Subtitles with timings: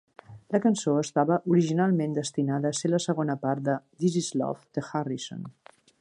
[0.53, 4.89] La cançó estava originalment destinada a ser la segona part de "This is Love", de
[4.89, 5.51] Harrison.